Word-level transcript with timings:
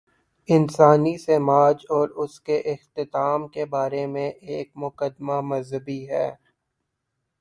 انسانی 0.49 1.17
سماج 1.17 1.85
اور 1.89 2.09
اس 2.23 2.39
کے 2.41 2.57
اختتام 2.71 3.47
کے 3.47 3.65
بارے 3.65 4.05
میں 4.07 4.29
ایک 4.29 4.71
مقدمہ 4.75 5.39
مذہبی 5.43 6.07
ہے۔ 6.09 6.29